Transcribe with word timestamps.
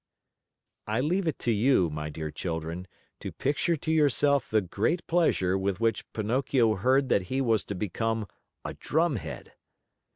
I 0.87 0.99
leave 0.99 1.27
it 1.27 1.37
to 1.37 1.51
you, 1.51 1.91
my 1.91 2.09
dear 2.09 2.31
children, 2.31 2.87
to 3.19 3.31
picture 3.31 3.75
to 3.75 3.91
yourself 3.91 4.49
the 4.49 4.59
great 4.63 5.05
pleasure 5.05 5.59
with 5.59 5.79
which 5.79 6.11
Pinocchio 6.11 6.73
heard 6.73 7.09
that 7.09 7.25
he 7.29 7.39
was 7.39 7.63
to 7.65 7.75
become 7.75 8.25
a 8.65 8.73
drumhead! 8.73 9.51